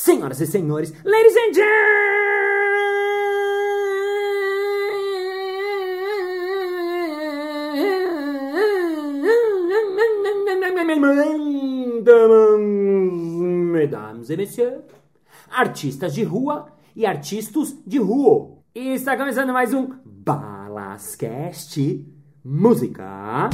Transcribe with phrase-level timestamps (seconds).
[0.00, 1.90] senhoras e senhores, ladies and gentlemen,
[13.72, 14.80] mesdames et messieurs,
[15.50, 18.58] artistas de rua e artistas de rua.
[18.74, 21.78] E está começando mais um Balascast
[22.42, 23.50] Música.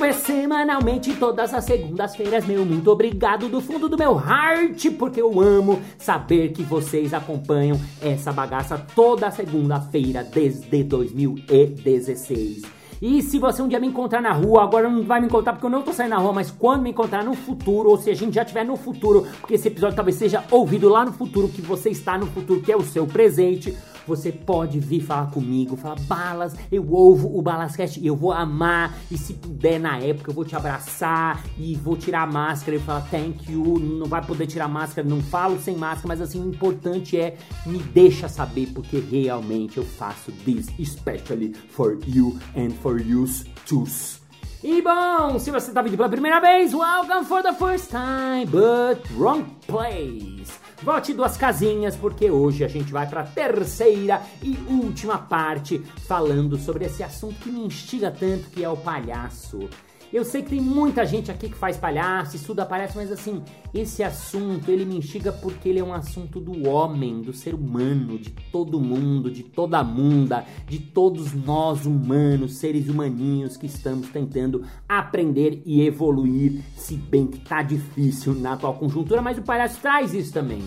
[0.00, 5.38] Acompanha semanalmente todas as segundas-feiras, meu muito obrigado do fundo do meu heart, porque eu
[5.38, 12.62] amo saber que vocês acompanham essa bagaça toda segunda-feira desde 2016.
[13.02, 15.66] E se você um dia me encontrar na rua, agora não vai me encontrar porque
[15.66, 18.14] eu não tô saindo na rua, mas quando me encontrar no futuro, ou se a
[18.14, 21.60] gente já estiver no futuro, porque esse episódio talvez seja ouvido lá no futuro, que
[21.60, 23.76] você está no futuro, que é o seu presente,
[24.10, 28.98] você pode vir falar comigo, falar, Balas, eu ouvo o Balascast e eu vou amar,
[29.08, 32.80] e se puder na época eu vou te abraçar e vou tirar a máscara e
[32.80, 36.42] falar thank you, não vai poder tirar a máscara, não falo sem máscara, mas assim,
[36.42, 42.70] o importante é me deixa saber, porque realmente eu faço this especially for you and
[42.82, 43.24] for you
[43.64, 43.86] too.
[44.62, 49.00] E bom, se você está vindo pela primeira vez, welcome for the first time, but
[49.16, 50.59] wrong place.
[50.82, 55.78] Vote duas casinhas, porque hoje a gente vai para a terceira e última parte
[56.08, 59.68] falando sobre esse assunto que me instiga tanto, que é o palhaço.
[60.12, 64.02] Eu sei que tem muita gente aqui que faz palhaço, estuda palhaço, mas assim, esse
[64.02, 68.30] assunto ele me instiga porque ele é um assunto do homem, do ser humano, de
[68.50, 75.62] todo mundo, de toda munda, de todos nós humanos, seres humaninhos que estamos tentando aprender
[75.64, 80.32] e evoluir, se bem que tá difícil na atual conjuntura, mas o palhaço traz isso
[80.32, 80.60] também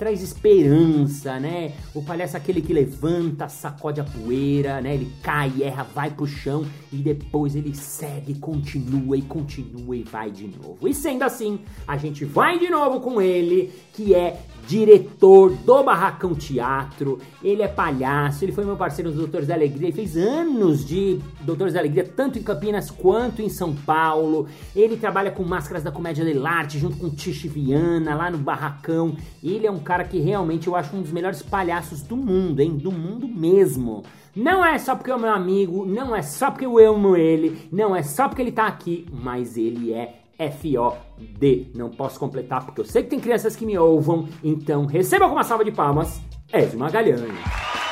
[0.00, 1.74] traz esperança, né?
[1.94, 4.94] O palhaço é aquele que levanta, sacode a poeira, né?
[4.94, 10.30] Ele cai, erra, vai pro chão e depois ele segue, continua e continua e vai
[10.30, 10.88] de novo.
[10.88, 16.34] E sendo assim, a gente vai de novo com ele, que é diretor do Barracão
[16.34, 20.82] Teatro, ele é palhaço, ele foi meu parceiro nos Doutores da Alegria, ele fez anos
[20.82, 24.46] de Doutores da Alegria, tanto em Campinas quanto em São Paulo.
[24.74, 29.16] Ele trabalha com Máscaras da Comédia dell'Arte, junto com Tiche Viana, lá no Barracão.
[29.42, 32.76] Ele é um cara que realmente eu acho um dos melhores palhaços do mundo, hein?
[32.76, 34.02] Do mundo mesmo.
[34.34, 37.96] Não é só porque é meu amigo, não é só porque eu amo ele, não
[37.96, 41.72] é só porque ele tá aqui, mas ele é F-O-D.
[41.74, 45.34] Não posso completar porque eu sei que tem crianças que me ouvam, então receba com
[45.34, 46.20] uma salva de palmas,
[46.52, 47.89] Ezio Magalhães.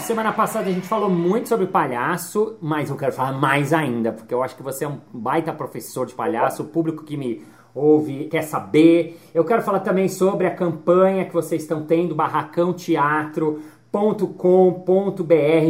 [0.00, 4.34] Semana passada a gente falou muito sobre palhaço, mas eu quero falar mais ainda, porque
[4.34, 7.42] eu acho que você é um baita professor de palhaço, o público que me
[7.74, 9.18] ouve quer saber.
[9.32, 12.74] Eu quero falar também sobre a campanha que vocês estão tendo, Barracão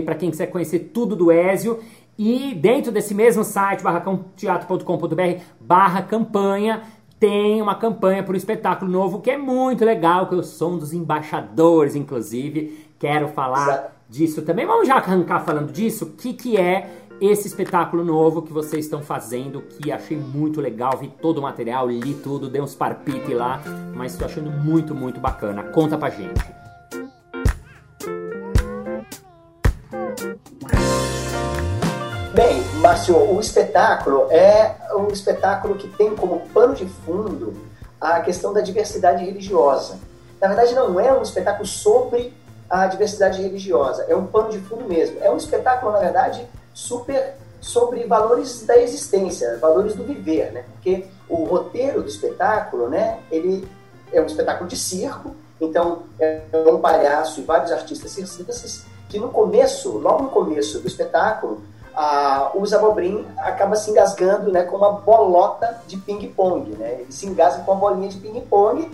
[0.02, 1.78] para quem quiser conhecer tudo do Ézio.
[2.18, 6.82] E dentro desse mesmo site, barracãoteatro.com.br, barra campanha,
[7.20, 10.78] tem uma campanha para o espetáculo novo que é muito legal, que eu sou um
[10.78, 12.90] dos embaixadores, inclusive.
[13.02, 13.90] Quero falar Exato.
[14.08, 14.64] disso também.
[14.64, 16.04] Vamos já arrancar falando disso?
[16.04, 16.88] O que, que é
[17.20, 21.90] esse espetáculo novo que vocês estão fazendo, que achei muito legal, vi todo o material,
[21.90, 23.60] li tudo, dei uns parpite lá,
[23.92, 25.64] mas estou achando muito, muito bacana.
[25.64, 26.44] Conta pra gente.
[32.32, 37.52] Bem, Márcio, o espetáculo é um espetáculo que tem como pano de fundo
[38.00, 39.98] a questão da diversidade religiosa.
[40.40, 42.32] Na verdade, não é um espetáculo sobre
[42.72, 45.18] a diversidade religiosa, é um pano de fundo mesmo.
[45.20, 50.64] É um espetáculo, na verdade, super sobre valores da existência, valores do viver, né?
[50.72, 53.68] Porque o roteiro do espetáculo, né, ele
[54.10, 59.28] é um espetáculo de circo, então é um palhaço e vários artistas circenses que no
[59.28, 61.60] começo, logo no começo do espetáculo,
[61.94, 66.70] ah, o Zabobrim acaba se engasgando né, com uma bolota de ping-pong.
[66.70, 67.00] Né?
[67.00, 68.90] Ele se engasga com uma bolinha de ping-pong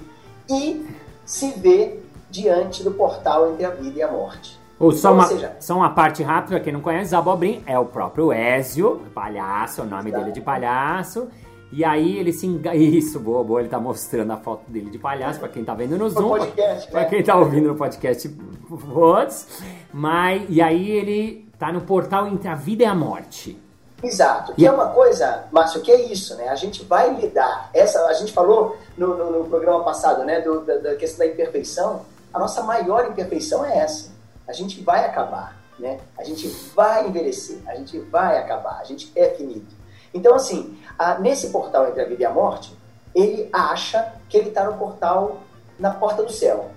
[0.50, 0.85] e
[1.25, 4.58] se vê diante do portal entre a vida e a morte.
[4.78, 8.32] Ou só, uma, seja, só uma parte rápida, quem não conhece, Zabobrim é o próprio
[8.32, 11.28] Ezio, palhaço, é o nome dele de palhaço.
[11.72, 12.75] E aí ele se enga...
[12.76, 15.98] Isso, boa, boa, ele tá mostrando a foto dele de palhaço para quem tá vendo
[15.98, 16.28] no Zoom.
[16.28, 17.06] Podcast, pra, né?
[17.06, 18.36] quem tá ouvindo no podcast,
[18.70, 19.62] Woods.
[19.92, 23.60] Mas, e aí ele Tá no portal entre a vida e a morte.
[24.00, 24.54] Exato.
[24.54, 26.48] Que e é uma coisa, Márcio, que é isso, né?
[26.48, 27.69] A gente vai lidar.
[27.75, 31.32] Essa, a gente falou no, no, no programa passado, né, do, da, da, questão da
[31.32, 32.02] imperfeição.
[32.32, 34.12] A nossa maior imperfeição é essa.
[34.46, 35.56] A gente vai acabar.
[35.78, 36.00] né?
[36.16, 39.75] A gente vai envelhecer, a gente vai acabar, a gente é finito.
[40.12, 42.76] Então, assim, a, nesse portal entre a vida e a morte,
[43.14, 45.42] ele acha que ele está no portal
[45.78, 46.70] na porta do céu.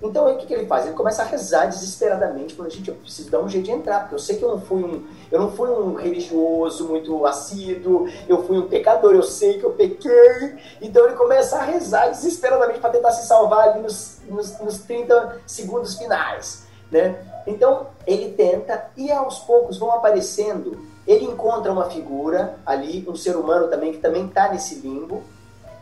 [0.00, 0.84] Então, aí o que, que ele faz?
[0.84, 4.14] Ele começa a rezar desesperadamente, falando, gente, eu preciso dar um jeito de entrar, porque
[4.14, 8.42] eu sei que eu não fui um, eu não fui um religioso muito assíduo, eu
[8.44, 10.56] fui um pecador, eu sei que eu pequei.
[10.82, 15.40] Então ele começa a rezar desesperadamente para tentar se salvar ali nos, nos, nos 30
[15.46, 16.66] segundos finais.
[16.90, 17.18] Né?
[17.46, 20.78] Então ele tenta e aos poucos vão aparecendo.
[21.06, 25.22] Ele encontra uma figura ali, um ser humano também que também está nesse limbo,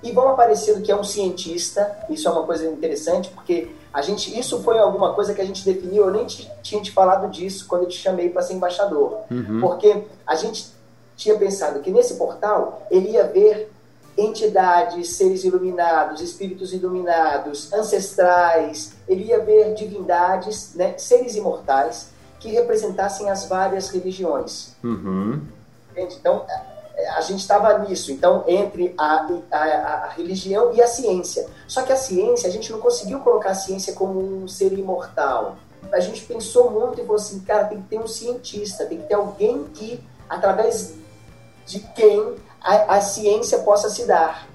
[0.05, 1.91] e vão aparecendo que é um cientista.
[2.11, 5.65] Isso é uma coisa interessante porque a gente, isso foi alguma coisa que a gente
[5.65, 6.05] definiu.
[6.05, 9.61] Eu nem tinha te falado disso quando eu te chamei para ser embaixador, uhum.
[9.61, 10.73] porque a gente
[11.17, 13.73] tinha pensado que nesse portal ele ia ver
[14.17, 23.31] entidades, seres iluminados, espíritos iluminados, ancestrais, ele ia ver divindades, né, seres imortais que representassem
[23.31, 24.75] as várias religiões.
[24.85, 25.41] Uhum.
[25.97, 26.45] Então,
[27.17, 31.47] a gente estava nisso, então, entre a, a, a, religião e a ciência.
[31.67, 35.57] Só que a ciência, a gente não conseguiu colocar a ciência como um ser imortal.
[35.93, 39.09] A gente pensou muito e falou assim, cara, tem que ter um cientista, tem que
[39.09, 40.95] ter alguém que, através
[41.67, 44.49] de quem a, a ciência possa se dar.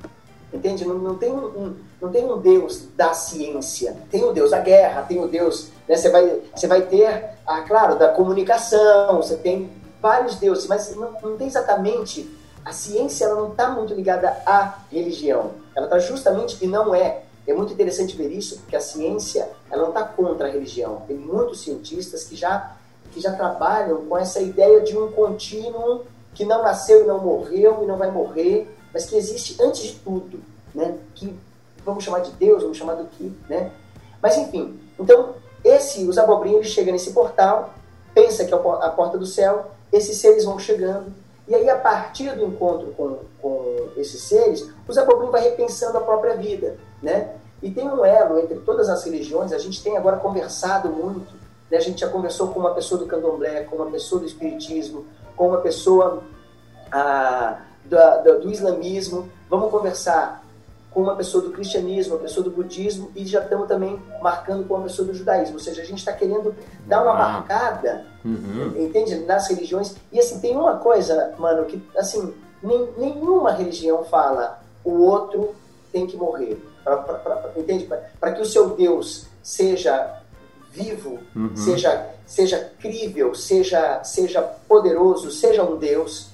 [0.51, 0.85] Entende?
[0.85, 3.95] Não, não, tem um, não tem um Deus da ciência.
[4.09, 5.69] Tem o Deus da guerra, tem o Deus.
[5.88, 9.69] Né, você, vai, você vai ter, ah, claro, da comunicação, você tem
[10.01, 12.29] vários deuses, mas não, não tem exatamente.
[12.63, 15.51] A ciência ela não está muito ligada à religião.
[15.75, 17.23] Ela está justamente, e não é.
[17.47, 21.03] É muito interessante ver isso, porque a ciência ela não está contra a religião.
[21.07, 22.75] Tem muitos cientistas que já,
[23.11, 26.03] que já trabalham com essa ideia de um contínuo
[26.33, 29.95] que não nasceu e não morreu e não vai morrer, mas que existe antes de
[29.95, 30.41] tudo,
[30.75, 30.97] né?
[31.15, 31.35] Que
[31.83, 33.71] vamos chamar de Deus, vamos chamar do que, né?
[34.21, 37.73] Mas enfim, então esse, os abobrinhos chegam nesse portal,
[38.13, 41.13] pensa que é a porta do céu, esses seres vão chegando,
[41.47, 46.01] e aí a partir do encontro com, com esses seres, os abobrinhos vai repensando a
[46.01, 47.36] própria vida, né?
[47.62, 51.33] E tem um elo entre todas as religiões, a gente tem agora conversado muito,
[51.69, 51.77] né?
[51.77, 55.06] a gente já conversou com uma pessoa do candomblé, com uma pessoa do espiritismo,
[55.36, 56.24] com uma pessoa
[56.92, 60.44] ah, do islamismo, vamos conversar
[60.91, 64.74] com uma pessoa do cristianismo, uma pessoa do budismo e já estamos também marcando com
[64.75, 65.56] uma pessoa do judaísmo.
[65.56, 66.56] Ou seja, a gente está querendo
[66.88, 68.74] dar uma marcada, uhum.
[68.77, 69.15] entende?
[69.18, 69.95] Nas religiões.
[70.12, 72.33] E assim, tem uma coisa, mano, que assim,
[72.63, 75.53] nem, nenhuma religião fala o outro
[75.91, 76.57] tem que morrer.
[76.83, 77.88] Pra, pra, pra, entende?
[78.19, 80.21] Para que o seu Deus seja
[80.71, 81.56] vivo, uhum.
[81.56, 86.30] seja, seja crível, seja, seja poderoso, seja um Deus,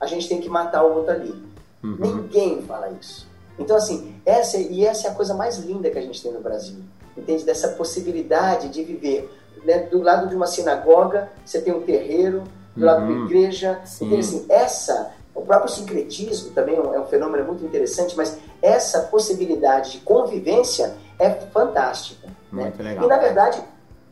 [0.00, 1.44] a gente tem que matar o outro ali.
[1.82, 1.96] Uhum.
[1.98, 3.26] Ninguém fala isso.
[3.58, 6.40] Então, assim, essa, e essa é a coisa mais linda que a gente tem no
[6.40, 6.76] Brasil.
[7.16, 7.44] Entende?
[7.44, 9.32] Dessa possibilidade de viver.
[9.64, 9.80] Né?
[9.80, 12.42] Do lado de uma sinagoga, você tem um terreiro,
[12.74, 12.86] do uhum.
[12.86, 13.26] lado de uma uhum.
[13.26, 13.80] igreja.
[14.00, 19.00] Então, assim, essa, o próprio sincretismo também é um é fenômeno muito interessante, mas essa
[19.02, 22.28] possibilidade de convivência é fantástica.
[22.52, 22.72] Né?
[22.78, 23.62] E, na verdade,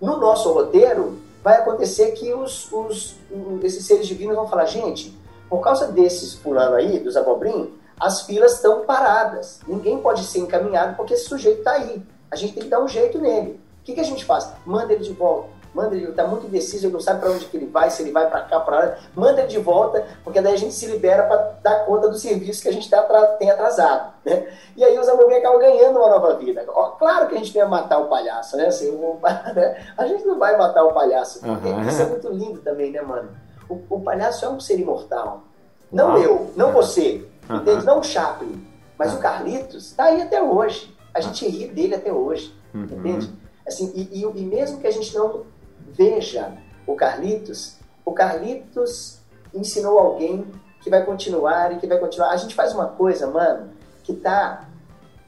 [0.00, 3.16] no nosso roteiro, vai acontecer que os, os,
[3.62, 5.16] esses seres divinos vão falar, gente,
[5.48, 7.68] por causa desses fulano aí, dos abobrinhos,
[7.98, 9.60] as filas estão paradas.
[9.66, 12.02] Ninguém pode ser encaminhado porque esse sujeito está aí.
[12.30, 13.60] A gente tem que dar um jeito nele.
[13.80, 14.52] O que, que a gente faz?
[14.64, 15.62] Manda ele de volta.
[15.74, 18.12] Manda ele, está muito indeciso, ele não sabe para onde que ele vai, se ele
[18.12, 18.96] vai para cá, para lá.
[19.14, 22.61] Manda ele de volta, porque daí a gente se libera para dar conta do serviço
[22.61, 23.02] que a gente tá,
[23.38, 24.12] tem atrasado.
[24.22, 24.49] Né?
[24.76, 26.62] E aí os alunos acabam ganhando uma nova vida.
[26.68, 28.66] Ó, claro que a gente tem que matar o palhaço, né?
[28.66, 29.18] Assim, o,
[29.54, 29.87] né?
[29.96, 31.40] A gente não vai matar o palhaço.
[31.46, 31.88] Uhum.
[31.88, 33.30] Isso é muito lindo também, né, mano?
[33.68, 35.42] O, o palhaço é um ser imortal.
[35.90, 36.18] Não Uau.
[36.18, 37.26] eu, não você.
[37.56, 37.85] Entende?
[37.85, 38.64] Não o Chaplin.
[38.99, 40.94] Mas o Carlitos está aí até hoje.
[41.12, 42.54] A gente ri dele até hoje.
[42.75, 42.85] Uhum.
[42.85, 43.32] Entende?
[43.66, 45.44] Assim, e, e, e mesmo que a gente não
[45.92, 46.52] veja
[46.87, 49.18] o Carlitos, o Carlitos
[49.54, 50.47] ensinou alguém
[50.80, 52.30] que vai continuar e que vai continuar.
[52.30, 53.71] A gente faz uma coisa, mano,
[54.02, 54.68] que tá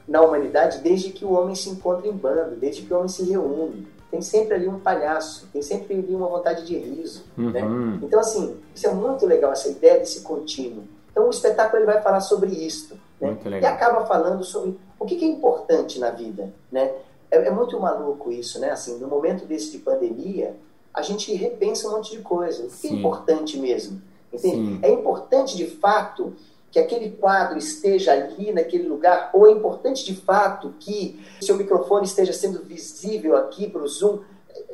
[0.07, 3.23] na humanidade desde que o homem se encontra em bando, desde que o homem se
[3.23, 3.87] reúne.
[4.11, 7.23] Tem sempre ali um palhaço, tem sempre ali uma vontade de riso.
[7.35, 7.63] Né?
[7.63, 7.91] Uhum.
[7.91, 7.99] Né?
[8.03, 10.83] Então, assim, isso é muito legal, essa ideia desse contínuo.
[11.15, 12.99] Então o espetáculo ele vai falar sobre isto.
[13.21, 13.37] Né?
[13.61, 16.53] E acaba falando sobre o que, que é importante na vida.
[16.69, 16.91] Né?
[17.31, 18.71] É, é, muito maluco isso, né?
[18.71, 20.57] Assim, no momento desse de pandemia,
[20.93, 22.65] a gente repensa um monte de coisa.
[22.65, 24.01] O que é importante mesmo?
[24.83, 26.33] É importante de fato
[26.69, 32.05] que aquele quadro esteja ali naquele lugar, ou é importante de fato que seu microfone
[32.05, 34.19] esteja sendo visível aqui para o Zoom.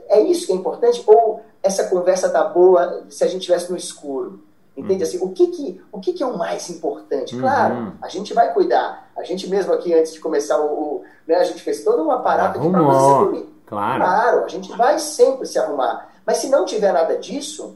[0.08, 1.04] É isso que é importante?
[1.06, 4.42] Ou essa conversa tá boa se a gente estivesse no escuro?
[4.76, 5.04] Entende?
[5.04, 5.10] Uhum.
[5.10, 7.36] Assim, o que que, o que que é o mais importante?
[7.36, 7.42] Uhum.
[7.42, 9.12] Claro, a gente vai cuidar.
[9.18, 10.66] A gente mesmo aqui, antes de começar o...
[10.66, 13.50] o né, a gente fez todo um aparato aqui para você dormir.
[13.66, 14.04] Claro.
[14.04, 16.10] Claro, a gente vai sempre se arrumar.
[16.26, 17.76] Mas se não tiver nada disso,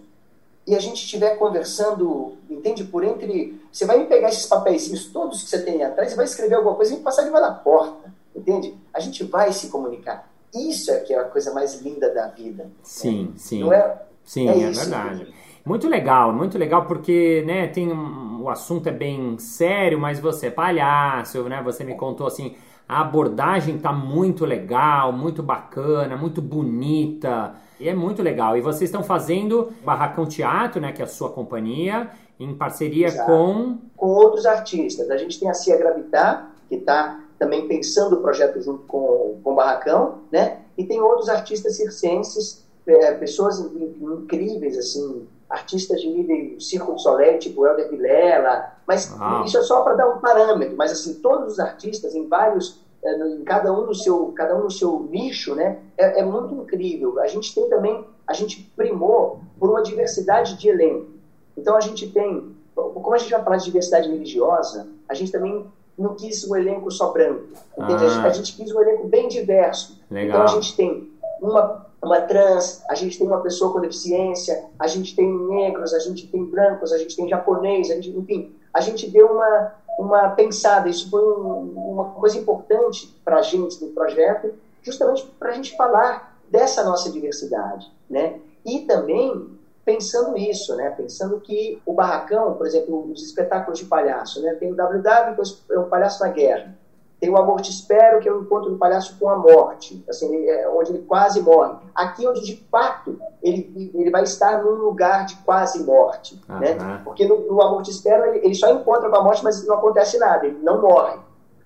[0.68, 3.62] e a gente estiver conversando, entende, por entre.
[3.72, 6.76] Você vai me pegar esses papéis todos que você tem atrás, você vai escrever alguma
[6.76, 8.76] coisa e passar de na porta, entende?
[8.94, 10.28] A gente vai se comunicar.
[10.54, 12.68] Isso é que é a coisa mais linda da vida.
[12.82, 13.34] Sim, né?
[13.38, 13.60] sim.
[13.60, 14.02] Não é?
[14.24, 15.34] Sim, é, é verdade.
[15.66, 20.48] Muito legal, muito legal porque, né, tem um, o assunto é bem sério, mas você
[20.48, 21.60] é palhaço, né?
[21.64, 22.56] Você me contou assim,
[22.88, 27.56] a abordagem tá muito legal, muito bacana, muito bonita.
[27.80, 28.56] E é muito legal.
[28.56, 33.26] E vocês estão fazendo Barracão Teatro, né, que é a sua companhia, em parceria Exato.
[33.26, 35.10] com com outros artistas.
[35.10, 39.52] A gente tem a Cia Gravitar, que está também pensando o projeto junto com, com
[39.52, 40.60] o Barracão, né?
[40.78, 47.66] E tem outros artistas circenses, é, pessoas incríveis, assim, artistas de nível Circo Soleil, tipo
[47.66, 49.44] Helder Vilela, mas ah.
[49.46, 53.16] isso é só para dar um parâmetro, mas assim, todos os artistas em vários é,
[53.28, 55.80] em cada um no seu cada um no seu nicho, né?
[55.96, 57.20] É, é, muito incrível.
[57.20, 61.12] A gente tem também a gente primou por uma diversidade de elenco.
[61.56, 65.66] Então a gente tem, como a gente vai falar de diversidade religiosa, a gente também
[65.98, 67.46] não quis um elenco só branco.
[67.78, 67.86] Ah.
[67.86, 70.02] A, gente, a, gente, quis um elenco bem diverso.
[70.10, 70.42] Legal.
[70.42, 71.10] Então a gente tem
[71.42, 76.00] uma uma trans, a gente tem uma pessoa com deficiência, a gente tem negros, a
[76.00, 80.30] gente tem brancos, a gente tem japonês, a gente, enfim, a gente deu uma, uma
[80.30, 80.88] pensada.
[80.88, 85.76] Isso foi um, uma coisa importante para a gente no projeto, justamente para a gente
[85.76, 88.40] falar dessa nossa diversidade, né?
[88.64, 89.50] E também
[89.84, 90.90] pensando isso, né?
[90.92, 94.54] Pensando que o barracão, por exemplo, os espetáculos de palhaço, né?
[94.56, 96.76] Tem o WW, que é o palhaço na guerra.
[97.20, 100.48] Tem o Amor Te Espero, que é o encontro do palhaço com a morte, assim,
[100.48, 101.76] é onde ele quase morre.
[101.94, 106.40] Aqui, onde de fato ele, ele vai estar num lugar de quase morte.
[106.50, 106.60] Uhum.
[106.60, 107.02] Né?
[107.04, 109.76] Porque no, no, Amor Te Espero ele, ele, só encontra com a morte, mas não
[109.76, 111.18] acontece nada, ele não morre.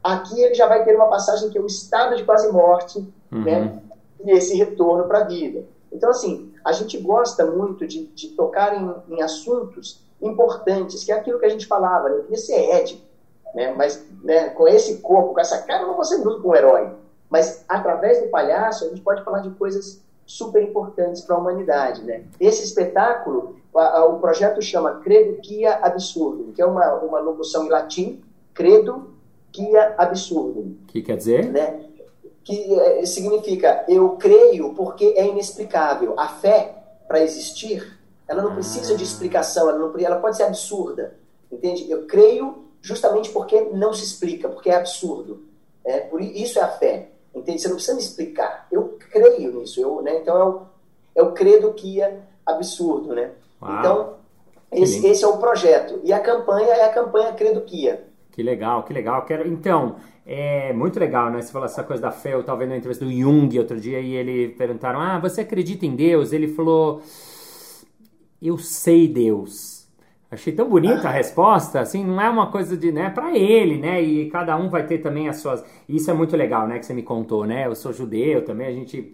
[0.03, 2.99] Aqui ele já vai ter uma passagem que é o estado de quase morte
[3.31, 3.43] uhum.
[3.43, 3.81] né?
[4.23, 5.65] e esse retorno para a vida.
[5.91, 11.15] Então, assim, a gente gosta muito de, de tocar em, em assuntos importantes, que é
[11.15, 12.17] aquilo que a gente falava, né?
[12.17, 13.08] eu queria ser ético
[13.53, 13.73] né?
[13.75, 16.91] Mas né, com esse corpo, com essa cara, eu não vou ser nunca um herói.
[17.29, 22.03] Mas através do palhaço, a gente pode falar de coisas super importantes para a humanidade.
[22.03, 22.23] Né?
[22.39, 27.65] Esse espetáculo, a, a, o projeto chama Credo Quia Absurdo, que é uma, uma locução
[27.65, 28.21] em latim,
[28.53, 29.13] Credo
[29.51, 30.77] Quia Absurdo.
[30.87, 31.45] Que quer dizer?
[31.51, 31.85] Né?
[32.43, 36.13] Que é, significa eu creio porque é inexplicável.
[36.19, 36.75] A fé,
[37.07, 38.55] para existir, ela não ah.
[38.55, 41.15] precisa de explicação, ela, não, ela pode ser absurda.
[41.51, 41.89] Entende?
[41.89, 45.43] Eu creio justamente porque não se explica, porque é absurdo.
[45.83, 47.09] É, por isso é a fé.
[47.33, 47.61] Entende?
[47.61, 48.67] Você não precisa me explicar.
[48.71, 49.79] Eu creio nisso.
[49.79, 50.17] Eu, né?
[50.17, 50.61] Então é o,
[51.15, 53.13] é o credo que é absurdo.
[53.13, 53.31] Né?
[53.61, 54.15] Então,
[54.71, 55.99] esse, esse, é o projeto.
[56.03, 58.05] E a campanha é a campanha Credo Kia.
[58.31, 59.25] Que legal, que legal.
[59.25, 61.41] Quero, então, é muito legal, né?
[61.41, 62.33] Você falou essa coisa da fé.
[62.33, 65.85] Eu estava vendo uma entrevista do Jung outro dia e ele perguntaram: Ah, você acredita
[65.85, 66.31] em Deus?
[66.31, 67.01] Ele falou:
[68.41, 69.78] Eu sei Deus
[70.31, 73.99] Achei tão bonita a resposta, assim, não é uma coisa de, né, para ele, né,
[73.99, 76.93] e cada um vai ter também as suas, isso é muito legal, né, que você
[76.93, 79.11] me contou, né, eu sou judeu também, a gente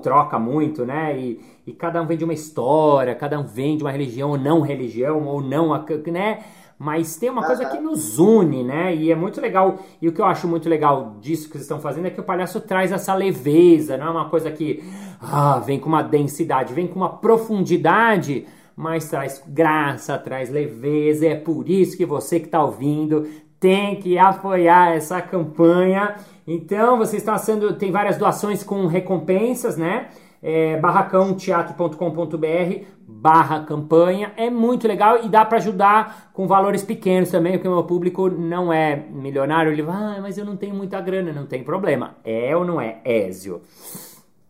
[0.00, 3.82] troca muito, né, e, e cada um vem de uma história, cada um vem de
[3.82, 5.70] uma religião ou não religião, ou não,
[6.06, 6.44] né,
[6.78, 10.20] mas tem uma coisa que nos une, né, e é muito legal, e o que
[10.20, 13.12] eu acho muito legal disso que vocês estão fazendo é que o palhaço traz essa
[13.12, 14.84] leveza, não é uma coisa que,
[15.20, 21.26] ah, vem com uma densidade, vem com uma profundidade, mas traz graça, traz leveza.
[21.26, 23.26] É por isso que você que está ouvindo
[23.60, 26.16] tem que apoiar essa campanha.
[26.46, 27.74] Então, vocês estão sendo.
[27.74, 30.08] Tem várias doações com recompensas, né?
[30.42, 34.32] É, barracãoteatro.com.br barra campanha.
[34.36, 38.28] É muito legal e dá para ajudar com valores pequenos também, porque o meu público
[38.28, 39.72] não é milionário.
[39.72, 41.32] Ele vai, ah, mas eu não tenho muita grana.
[41.32, 42.16] Não tem problema.
[42.22, 43.62] É ou não é, Ézio?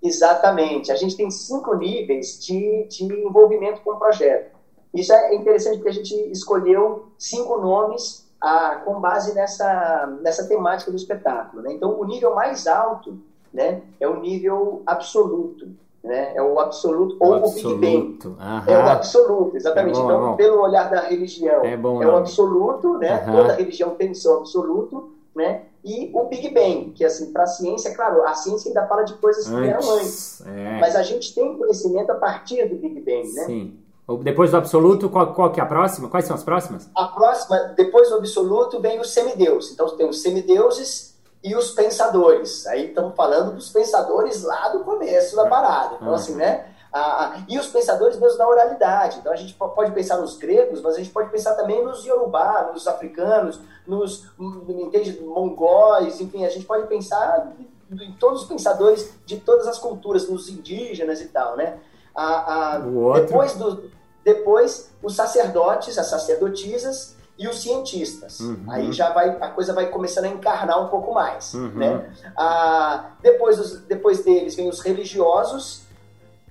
[0.04, 0.92] Exatamente.
[0.92, 4.54] A gente tem cinco níveis de, de envolvimento com o projeto.
[4.92, 10.90] Isso é interessante porque a gente escolheu cinco nomes ah, com base nessa, nessa temática
[10.90, 11.62] do espetáculo.
[11.62, 11.72] Né?
[11.72, 13.18] Então, o nível mais alto
[13.52, 15.68] né, é o nível absoluto.
[16.02, 16.36] Né?
[16.36, 18.18] É o absoluto ou o, Big Bang.
[18.66, 19.98] É o absoluto, exatamente.
[19.98, 23.24] É bom, então, é pelo olhar da religião, é, bom, é o absoluto, né?
[23.24, 25.62] Toda religião tem o seu absoluto, né?
[25.84, 29.12] E o Big Bang, que assim, para a ciência, claro, a ciência ainda fala de
[29.14, 30.40] coisas que vieram antes.
[30.46, 30.80] É.
[30.80, 33.44] Mas a gente tem conhecimento a partir do Big Bang, né?
[33.44, 33.78] Sim.
[34.22, 36.08] Depois do absoluto, qual, qual que é a próxima?
[36.08, 36.88] Quais são as próximas?
[36.94, 39.72] A próxima, depois do absoluto, vem o semideus.
[39.72, 42.66] Então tem os semideuses e os pensadores.
[42.66, 45.96] Aí estamos falando dos pensadores lá do começo da parada.
[46.00, 46.66] Então, assim, né?
[46.96, 49.18] Ah, e os pensadores mesmo da oralidade.
[49.18, 52.70] Então a gente pode pensar nos gregos, mas a gente pode pensar também nos iorubá,
[52.72, 57.52] nos africanos, nos entende, mongóis, enfim, a gente pode pensar
[57.90, 61.80] em todos os pensadores de todas as culturas, nos indígenas e tal, né?
[62.14, 62.78] a, a
[63.18, 63.90] depois, do,
[64.22, 68.38] depois os sacerdotes, as sacerdotisas e os cientistas.
[68.38, 68.64] Uhum.
[68.68, 71.72] Aí já vai a coisa vai começando a encarnar um pouco mais, uhum.
[71.74, 72.12] né?
[72.36, 75.82] Ah, depois, dos, depois deles vem os religiosos,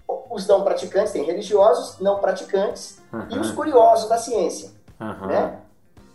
[0.07, 3.27] os não praticantes, tem religiosos, não praticantes uhum.
[3.29, 5.59] e os curiosos da ciência, né?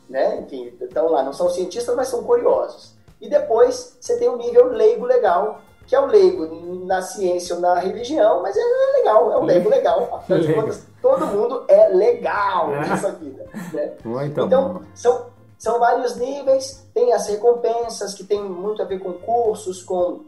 [0.09, 0.41] né?
[0.41, 2.95] Enfim, então lá não são cientistas, mas são curiosos.
[3.21, 7.61] E depois você tem o nível leigo legal, que é o leigo na ciência ou
[7.61, 8.61] na religião, mas é
[8.99, 10.17] legal, é o leigo legal.
[10.21, 12.89] Afinal de contas, todo mundo é legal é.
[12.89, 13.47] nessa vida.
[13.73, 13.93] Né?
[14.05, 14.83] Muito então, bom.
[14.95, 15.27] são,
[15.59, 20.21] são vários níveis, tem as recompensas, que tem muito a ver com cursos, com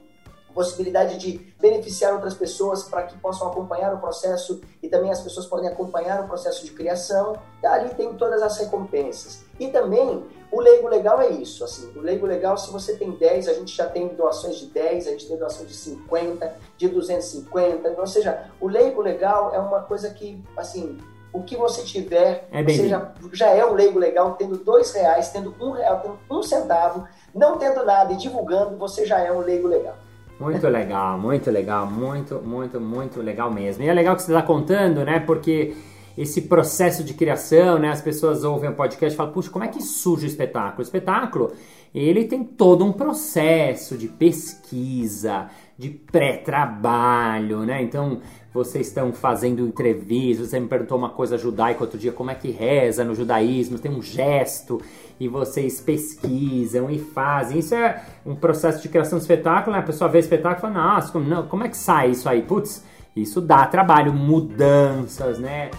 [0.55, 5.47] possibilidade de beneficiar outras pessoas para que possam acompanhar o processo e também as pessoas
[5.47, 7.37] podem acompanhar o processo de criação.
[7.65, 9.45] Ali tem todas as recompensas.
[9.59, 13.47] E também o leigo legal é isso, assim, o leigo legal, se você tem 10,
[13.47, 17.95] a gente já tem doações de 10, a gente tem doação de 50, de 250,
[17.97, 20.99] ou seja, o leigo legal é uma coisa que, assim,
[21.33, 25.31] o que você tiver, é você já, já, é um leigo legal, tendo dois reais,
[25.31, 29.39] tendo um real, tendo um centavo, não tendo nada e divulgando, você já é um
[29.39, 29.97] leigo legal.
[30.41, 33.85] Muito legal, muito legal, muito, muito, muito legal mesmo.
[33.85, 35.21] E é legal que você está contando, né?
[35.21, 35.75] Porque
[36.17, 37.91] esse processo de criação, né?
[37.91, 40.79] As pessoas ouvem o podcast e falam, puxa, como é que surge o espetáculo?
[40.79, 41.53] O espetáculo,
[41.95, 47.83] ele tem todo um processo de pesquisa, de pré-trabalho, né?
[47.83, 52.35] Então, vocês estão fazendo entrevistas, você me perguntou uma coisa judaica outro dia, como é
[52.35, 54.81] que reza no judaísmo, tem um gesto,
[55.21, 57.59] e vocês pesquisam e fazem.
[57.59, 59.83] Isso é um processo de criação de espetáculo, né?
[59.83, 62.27] A pessoa vê o espetáculo e fala, nossa, como, não, como é que sai isso
[62.27, 62.41] aí?
[62.41, 62.83] Putz,
[63.15, 65.71] isso dá trabalho, mudanças, né?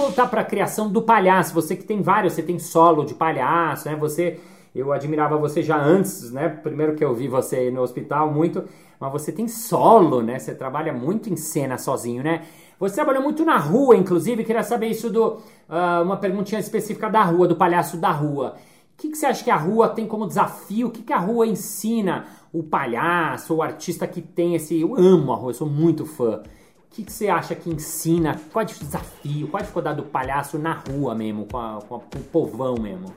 [0.00, 1.54] Voltar para a criação do palhaço.
[1.54, 3.96] Você que tem vários, você tem solo de palhaço, né?
[3.96, 4.40] Você,
[4.74, 6.48] eu admirava você já antes, né?
[6.48, 8.64] Primeiro que eu vi você no hospital muito,
[8.98, 10.38] mas você tem solo, né?
[10.38, 12.42] Você trabalha muito em cena sozinho, né?
[12.78, 15.34] Você trabalhou muito na rua, inclusive, queria saber isso do
[15.68, 18.56] uh, uma perguntinha específica da rua, do palhaço da rua.
[18.94, 20.88] O que, que, você acha que a rua tem como desafio?
[20.88, 24.80] O que, que a rua ensina o palhaço, o artista que tem esse.
[24.80, 26.42] Eu amo a rua, eu sou muito fã.
[26.90, 28.36] O que, que, você acha que ensina?
[28.52, 29.46] Qual é o desafio?
[29.46, 32.22] Qual é a dificuldade do palhaço na rua mesmo, com, a, com, a, com o
[32.24, 33.14] povão mesmo?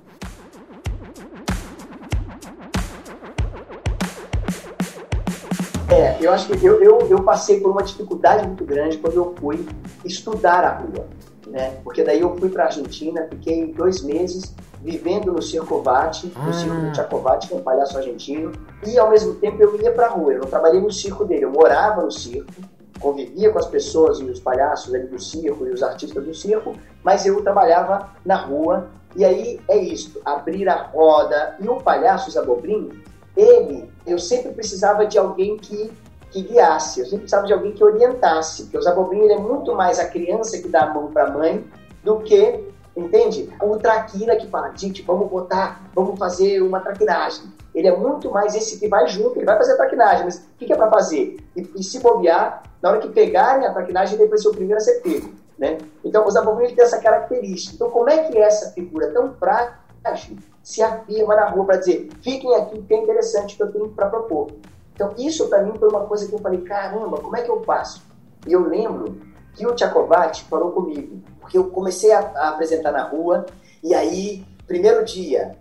[5.90, 9.34] É, eu acho que eu, eu, eu, passei por uma dificuldade muito grande quando eu
[9.40, 9.68] fui
[10.06, 11.08] estudar a rua,
[11.48, 11.72] né?
[11.84, 16.46] Porque daí eu fui para a Argentina, fiquei dois meses vivendo no Circovati, ah.
[16.46, 18.52] no circo do Tchacovati, que é um palhaço argentino,
[18.86, 21.46] e ao mesmo tempo eu ia para a rua, eu não trabalhei no circo dele,
[21.46, 22.52] eu morava no circo,
[23.00, 26.76] convivia com as pessoas e os palhaços ali do circo e os artistas do circo,
[27.04, 28.90] mas eu trabalhava na rua.
[29.16, 31.56] E aí é isso, abrir a roda.
[31.60, 32.90] E o palhaço Zabobrim,
[33.36, 35.92] ele, eu sempre precisava de alguém que,
[36.32, 39.76] que guiasse, eu sempre precisava de alguém que orientasse, porque o Zabobrim ele é muito
[39.76, 41.64] mais a criança que dá a mão para a mãe
[42.04, 42.64] do que,
[42.96, 43.50] entende?
[43.62, 47.44] O traquina que fala, gente, vamos botar, vamos fazer uma traquinagem.
[47.74, 50.58] Ele é muito mais esse que vai junto, ele vai fazer a traquinagem, mas o
[50.58, 51.38] que, que é para fazer?
[51.56, 54.78] E, e se bobear, na hora que pegarem a traquinagem, ele vai ser o primeiro
[54.78, 55.34] a ser pego.
[55.58, 55.78] Né?
[56.04, 57.76] Então, os abominos têm essa característica.
[57.76, 62.56] Então, como é que essa figura tão frágil se afirma na rua para dizer fiquem
[62.56, 64.52] aqui, que é interessante que eu tenho para propor?
[64.94, 67.64] Então, isso para mim foi uma coisa que eu falei, caramba, como é que eu
[67.64, 68.04] faço?
[68.46, 69.18] E eu lembro
[69.54, 73.46] que o Tchacobate falou comigo, porque eu comecei a, a apresentar na rua,
[73.84, 75.56] e aí, primeiro dia,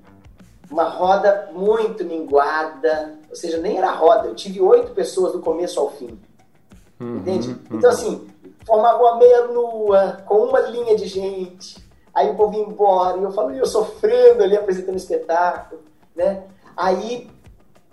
[0.73, 5.79] uma roda muito minguada, ou seja, nem era roda, eu tive oito pessoas do começo
[5.79, 6.19] ao fim.
[6.99, 7.49] Uhum, entende?
[7.49, 7.59] Uhum.
[7.73, 8.27] Então, assim,
[8.67, 11.77] formava uma meia-lua, com uma linha de gente,
[12.15, 15.83] aí o povo ia embora, e eu falo, eu sofrendo ali apresentando espetáculo,
[16.17, 16.45] né?
[16.75, 17.31] Aí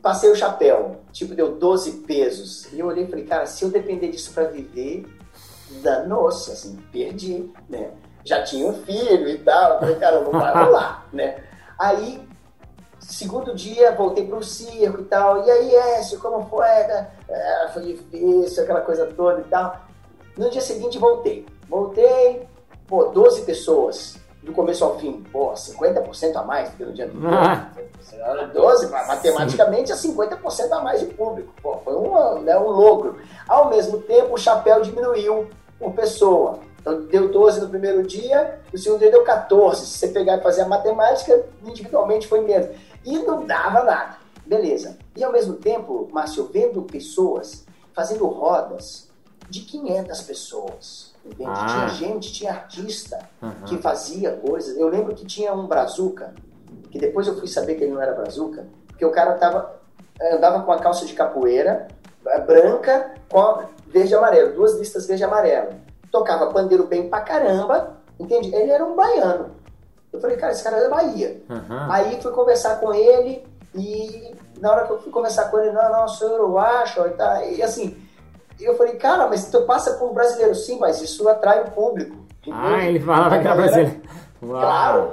[0.01, 2.71] passei o chapéu, tipo, deu 12 pesos.
[2.71, 5.05] E eu olhei e falei, cara, se eu depender disso para viver,
[5.81, 7.91] danou-se, assim, perdi, né?
[8.23, 11.43] Já tinha um filho e tal, eu falei, cara, não vai rolar, né?
[11.77, 12.28] Aí
[13.09, 15.43] Segundo dia, voltei para o circo e tal.
[15.43, 16.63] E aí, Écio, como foi?
[16.67, 19.81] É, foi difícil, aquela coisa toda e tal.
[20.37, 21.43] No dia seguinte, voltei.
[21.67, 22.47] Voltei,
[22.87, 25.23] pô, 12 pessoas, do começo ao fim.
[25.31, 27.33] Pô, 50% a mais do no dia anterior.
[27.33, 27.71] Ah.
[28.53, 31.51] 12, matematicamente, é 50% a mais de público.
[31.63, 33.17] Pô, foi um, né, um logro.
[33.47, 36.59] Ao mesmo tempo, o chapéu diminuiu por pessoa.
[36.79, 39.85] Então, deu 12 no primeiro dia, no segundo dia deu 14.
[39.85, 42.69] Se você pegar e fazer a matemática, individualmente foi menos.
[43.05, 44.17] E não dava nada.
[44.45, 44.97] Beleza.
[45.15, 49.09] E ao mesmo tempo, Márcio, vendo pessoas fazendo rodas
[49.49, 51.13] de 500 pessoas.
[51.25, 51.49] Entende?
[51.53, 51.65] Ah.
[51.65, 53.53] Tinha gente, tinha artista Aham.
[53.65, 54.77] que fazia coisas.
[54.77, 56.33] Eu lembro que tinha um brazuca,
[56.89, 59.75] que depois eu fui saber que ele não era brazuca, porque o cara tava,
[60.33, 61.87] andava com a calça de capoeira
[62.25, 65.73] eh, branca com verde e amarelo, duas listas verde e amarelo.
[66.11, 68.53] Tocava pandeiro bem pra caramba, entende?
[68.55, 69.51] Ele era um baiano.
[70.11, 71.41] Eu falei, cara, esse cara é da Bahia.
[71.49, 71.87] Aham.
[71.91, 73.45] Aí fui conversar com ele
[73.75, 77.45] e na hora que eu fui conversar com ele, não, não, sou uruguacho e tá.
[77.45, 77.97] E assim,
[78.59, 82.17] eu falei, cara, mas tu passa por brasileiro, sim, mas isso atrai o público.
[82.51, 82.87] Ah, entende?
[82.87, 84.01] ele falava que era brasileiro.
[84.41, 84.61] Uau.
[84.61, 85.11] Claro.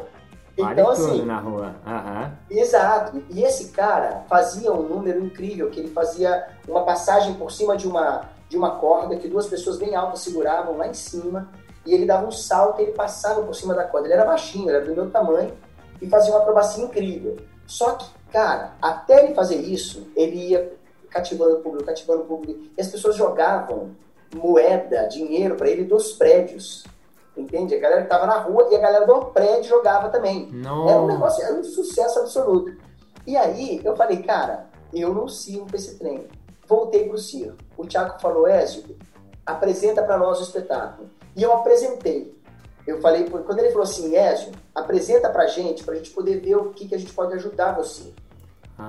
[0.58, 1.74] Vale Então, assim, na rua.
[1.86, 2.32] Aham.
[2.50, 3.22] Exato.
[3.28, 7.86] E esse cara fazia um número incrível, que ele fazia uma passagem por cima de
[7.86, 11.48] uma, de uma corda que duas pessoas bem altas seguravam lá em cima,
[11.86, 14.06] e ele dava um salto e ele passava por cima da corda.
[14.06, 15.52] Ele era baixinho, ele era do meu tamanho,
[16.00, 17.36] e fazia uma acrobacia incrível.
[17.66, 20.72] Só que, cara, até ele fazer isso, ele ia
[21.10, 23.92] cativando o público, cativando o público, e as pessoas jogavam
[24.34, 26.84] moeda, dinheiro para ele dos prédios.
[27.36, 27.74] Entende?
[27.74, 30.50] A galera que tava na rua e a galera do prédio jogava também.
[30.50, 30.90] Nossa.
[30.90, 32.74] Era um negócio, era um sucesso absoluto.
[33.26, 36.26] E aí eu falei, cara, eu não sirvo pra esse trem.
[36.66, 37.56] Voltei pro circo.
[37.76, 38.84] O Thiago falou, Ézio,
[39.46, 41.08] apresenta para nós o espetáculo.
[41.36, 42.34] E eu apresentei.
[42.86, 46.70] Eu falei, quando ele falou assim, Ézio, apresenta pra gente, pra gente poder ver o
[46.70, 48.12] que, que a gente pode ajudar você.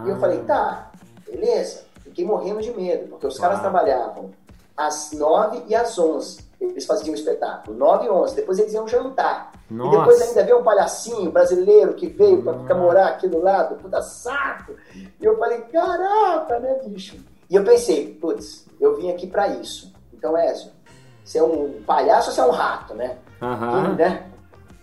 [0.06, 0.20] E eu Ah.
[0.20, 0.92] falei, tá,
[1.26, 1.86] beleza.
[2.04, 3.62] Fiquei morrendo de medo, porque os caras Ah.
[3.62, 4.32] trabalhavam
[4.76, 6.46] às 9 e às 11.
[6.60, 8.36] Eles faziam o espetáculo, 9 e 11.
[8.36, 9.52] Depois eles iam jantar.
[9.70, 9.96] Nossa.
[9.96, 12.86] E depois ainda veio um palhacinho brasileiro que veio pra ficar Nossa.
[12.86, 14.74] morar aqui do lado, puta saco.
[14.96, 17.18] E eu falei, caraca, né, bicho?
[17.50, 19.94] E eu pensei, putz, eu vim aqui pra isso.
[20.18, 20.72] Então, Ézio,
[21.24, 23.18] você é um palhaço ou você é um rato, né?
[23.42, 23.94] Aham.
[23.94, 24.26] né?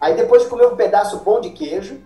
[0.01, 2.01] Aí depois de comer um pedaço bom de queijo,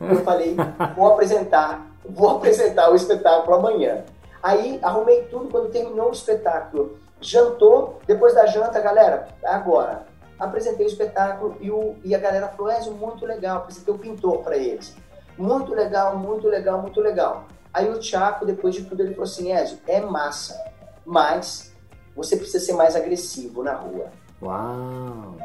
[0.00, 0.54] eu falei,
[0.94, 4.04] vou apresentar, vou apresentar o espetáculo amanhã.
[4.42, 6.98] Aí arrumei tudo quando terminou o espetáculo.
[7.18, 10.06] Jantou, depois da janta, galera, agora.
[10.38, 14.38] Apresentei o espetáculo e, o, e a galera falou, Ezio, muito legal, apresentei o pintor
[14.42, 14.94] para eles.
[15.38, 17.44] Muito legal, muito legal, muito legal.
[17.72, 20.60] Aí o Thiago, depois de tudo, ele falou assim, Ezio, é massa,
[21.06, 21.74] mas
[22.16, 24.06] você precisa ser mais agressivo na rua.
[24.42, 25.36] Uau.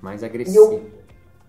[0.00, 0.72] Mais agressivo.
[0.74, 0.90] eu,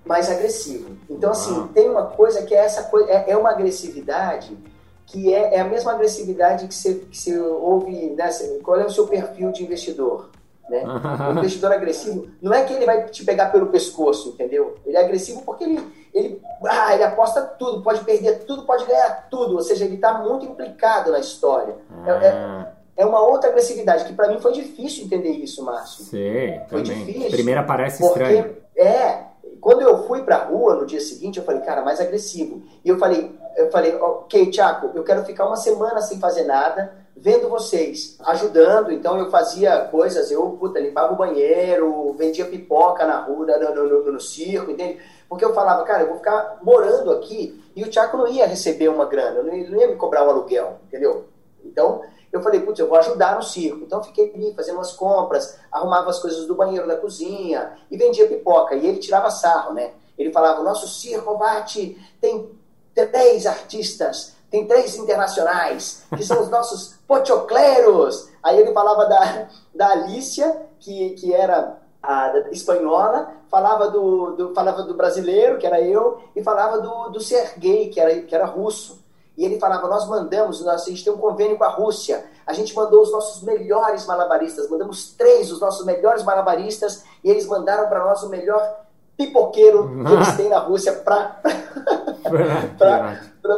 [0.05, 0.97] mais agressivo.
[1.09, 1.67] Então, assim, Uau.
[1.67, 4.57] tem uma coisa que é essa coisa, é, é uma agressividade
[5.05, 8.29] que é, é a mesma agressividade que você, que você ouve, né?
[8.63, 10.29] Qual é o seu perfil de investidor?
[10.69, 10.83] Né?
[11.29, 14.75] O investidor agressivo não é que ele vai te pegar pelo pescoço, entendeu?
[14.85, 19.27] Ele é agressivo porque ele, ele, ah, ele aposta tudo, pode perder tudo, pode ganhar
[19.31, 19.55] tudo.
[19.55, 21.75] Ou seja, ele está muito implicado na história.
[22.05, 26.03] É- é- Ah, É uma outra agressividade que para mim foi difícil entender isso, Márcio.
[26.05, 27.05] sei, Foi também.
[27.05, 28.57] difícil, Primeiro parece estranho.
[28.75, 29.23] É,
[29.61, 32.61] quando eu fui pra rua no dia seguinte, eu falei, cara, mais agressivo.
[32.83, 36.93] E eu falei, eu falei, ok, Tiago, eu quero ficar uma semana sem fazer nada,
[37.15, 38.91] vendo vocês, ajudando.
[38.91, 44.03] Então eu fazia coisas, eu, puta, limpava o banheiro, vendia pipoca na rua, no, no,
[44.05, 44.97] no- no circo, entende?
[45.27, 48.89] Porque eu falava, cara, eu vou ficar morando aqui e o Tiago não ia receber
[48.89, 51.25] uma grana, não ia, não ia me cobrar um aluguel, entendeu?
[51.63, 53.83] Então, eu falei, putz, eu vou ajudar no circo.
[53.83, 58.27] Então, fiquei ali fazendo umas compras, arrumava as coisas do banheiro, da cozinha e vendia
[58.27, 58.75] pipoca.
[58.75, 59.91] E ele tirava sarro, né?
[60.17, 62.49] Ele falava, nosso circo, Bate, tem
[62.93, 68.29] três artistas, tem três internacionais, que são os nossos pochocleros.
[68.43, 74.83] Aí ele falava da, da Alicia, que, que era a espanhola, falava do, do, falava
[74.83, 78.98] do brasileiro, que era eu, e falava do, do Sergei, que era, que era russo.
[79.39, 82.51] E ele falava, nós mandamos, nós, a gente tem um convênio com a Rússia, a
[82.51, 87.87] gente mandou os nossos melhores malabaristas, mandamos três dos nossos melhores malabaristas, e eles mandaram
[87.87, 88.81] para nós o melhor
[89.15, 91.39] pipoqueiro que eles têm na Rússia para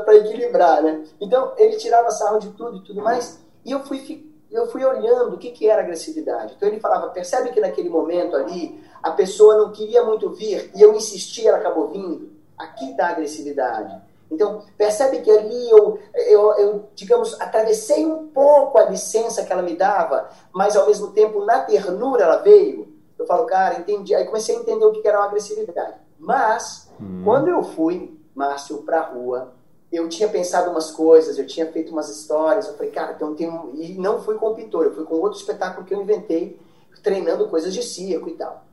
[0.06, 1.04] para equilibrar, né?
[1.20, 5.34] Então, ele tirava sarro de tudo e tudo mais, e eu fui, eu fui olhando
[5.34, 6.54] o que, que era agressividade.
[6.56, 10.82] Então, ele falava, percebe que naquele momento ali, a pessoa não queria muito vir, e
[10.82, 12.30] eu insisti, ela acabou vindo.
[12.56, 14.11] Aqui está a agressividade.
[14.32, 19.62] Então, percebe que ali eu, eu, eu, digamos, atravessei um pouco a licença que ela
[19.62, 22.88] me dava, mas ao mesmo tempo, na ternura, ela veio.
[23.20, 24.15] Eu falo, cara, entendi.
[24.15, 25.96] Aí comecei a entender o que era uma agressividade.
[26.17, 27.22] Mas, Hum.
[27.26, 29.54] quando eu fui, Márcio, pra rua,
[29.91, 32.67] eu tinha pensado umas coisas, eu tinha feito umas histórias.
[32.67, 33.72] Eu falei, cara, então tem um.
[33.76, 36.58] E não fui com o pintor, eu fui com outro espetáculo que eu inventei,
[37.04, 38.63] treinando coisas de circo e tal.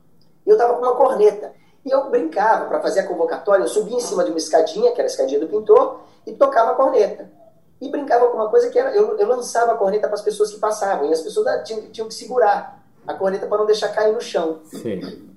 [0.45, 1.53] E eu tava com uma corneta.
[1.85, 4.99] E eu brincava, para fazer a convocatória, eu subia em cima de uma escadinha, que
[4.99, 7.31] era a escadinha do pintor, e tocava a corneta.
[7.79, 10.51] E brincava com uma coisa que era, eu, eu lançava a corneta para as pessoas
[10.51, 13.89] que passavam, e as pessoas ah, tinham, tinham que segurar a corneta para não deixar
[13.89, 14.61] cair no chão.
[14.65, 15.29] Sei.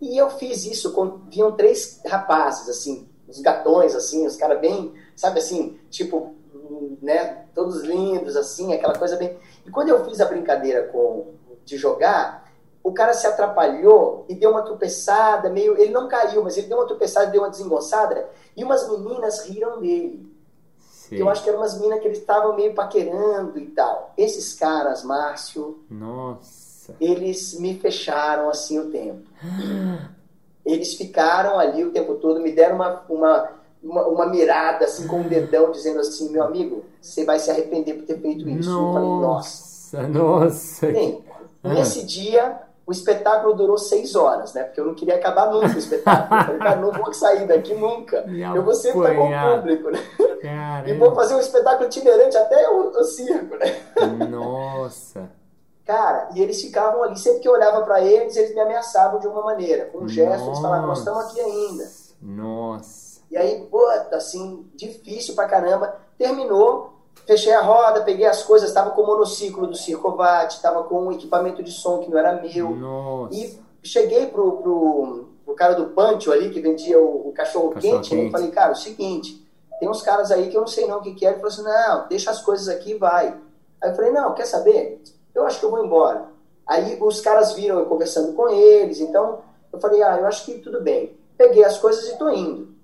[0.00, 4.94] E eu fiz isso, com, vinham três rapazes, assim, uns gatões, assim, os caras bem,
[5.16, 6.34] sabe assim, tipo,
[7.00, 9.38] né, todos lindos, assim, aquela coisa bem.
[9.64, 12.45] E quando eu fiz a brincadeira com de jogar,
[12.86, 15.76] o cara se atrapalhou e deu uma tropeçada, meio.
[15.76, 19.80] Ele não caiu, mas ele deu uma tropeçada, deu uma desengonçada, e umas meninas riram
[19.80, 20.24] dele.
[20.78, 21.16] Sim.
[21.16, 24.12] Eu acho que eram umas meninas que eles estavam meio paquerando e tal.
[24.16, 25.80] Esses caras, Márcio.
[25.90, 26.94] Nossa.
[27.00, 29.28] Eles me fecharam assim o tempo.
[30.64, 33.50] eles ficaram ali o tempo todo, me deram uma, uma,
[33.82, 37.94] uma, uma, mirada assim com um dedão, dizendo assim: meu amigo, você vai se arrepender
[37.94, 38.70] por ter feito isso.
[38.70, 40.08] Nossa, eu falei, nossa.
[40.08, 40.86] Nossa.
[40.86, 41.24] Bem,
[41.64, 44.62] nesse dia, o espetáculo durou seis horas, né?
[44.62, 46.40] Porque eu não queria acabar nunca o espetáculo.
[46.40, 48.24] Eu falei, cara, não vou sair daqui nunca.
[48.54, 49.98] eu vou sempre estar com o público, né?
[50.40, 50.88] Caramba.
[50.88, 54.26] E vou fazer um espetáculo itinerante até o, o circo, né?
[54.30, 55.28] Nossa.
[55.84, 59.26] Cara, e eles ficavam ali, sempre que eu olhava para eles, eles me ameaçavam de
[59.26, 59.86] uma maneira.
[59.86, 61.84] Com um gesto, eles falavam, nós estamos aqui ainda.
[62.22, 63.20] Nossa.
[63.30, 65.96] E aí, puta, assim, difícil pra caramba.
[66.16, 71.06] Terminou, Fechei a roda, peguei as coisas, estava com o monociclo do Circovat, estava com
[71.06, 72.70] um equipamento de som que não era meu.
[72.70, 73.34] Nossa.
[73.34, 77.94] E cheguei pro, pro, pro cara do Pancho ali, que vendia o, o cachorro, cachorro
[77.94, 78.28] quente, quente.
[78.28, 79.46] e falei, cara, é o seguinte,
[79.78, 81.30] tem uns caras aí que eu não sei não o que, que é.
[81.30, 83.36] Ele falou assim, não, deixa as coisas aqui e vai.
[83.82, 85.02] Aí eu falei, não, quer saber?
[85.34, 86.28] Eu acho que eu vou embora.
[86.66, 89.40] Aí os caras viram eu conversando com eles, então
[89.72, 91.16] eu falei, ah, eu acho que tudo bem.
[91.36, 92.74] Peguei as coisas e tô indo.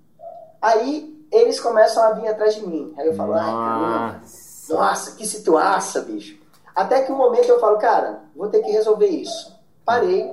[0.61, 2.95] Aí eles começam a vir atrás de mim.
[2.99, 3.45] Aí eu falo, nossa.
[3.45, 4.21] ai, caramba,
[4.69, 6.39] nossa, que situação, bicho.
[6.75, 9.59] Até que um momento eu falo, cara, vou ter que resolver isso.
[9.85, 10.33] Parei,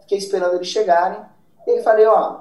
[0.00, 1.20] fiquei esperando eles chegarem.
[1.66, 2.40] E ele falei, ó,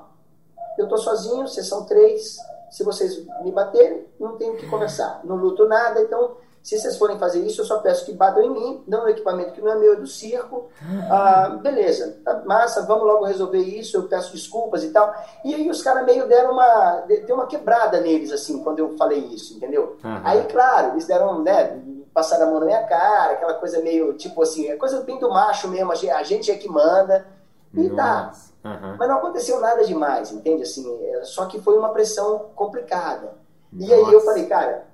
[0.77, 2.37] eu tô sozinho, vocês são três.
[2.71, 5.21] Se vocês me baterem, não tenho o que conversar.
[5.23, 8.49] Não luto nada, então se vocês forem fazer isso, eu só peço que batam em
[8.49, 10.69] mim, não no equipamento que não é meu, é do circo.
[11.09, 15.13] Ah, beleza, tá massa, vamos logo resolver isso, eu peço desculpas e tal.
[15.43, 17.03] E aí os caras meio deram uma.
[17.07, 19.97] deu uma quebrada neles, assim, quando eu falei isso, entendeu?
[20.03, 20.21] Uhum.
[20.23, 21.81] Aí, claro, eles deram, né?
[22.13, 25.29] Passaram a mão na minha cara, aquela coisa meio, tipo assim, é coisa bem do
[25.29, 27.25] macho mesmo, a gente é que manda.
[27.73, 28.25] E tá.
[28.25, 28.51] Nossa.
[28.61, 28.69] tá.
[28.69, 28.95] Uhum.
[28.97, 30.63] Mas não aconteceu nada demais, entende?
[30.63, 33.33] Assim, é, só que foi uma pressão complicada.
[33.71, 33.91] Nossa.
[33.91, 34.85] E aí eu falei, cara,